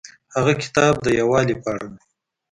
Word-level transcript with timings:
هغه 0.35 0.53
کتاب 0.63 0.93
د 1.01 1.07
یووالي 1.19 1.55
په 1.61 1.67
اړه 1.73 1.85
و. 1.89 1.93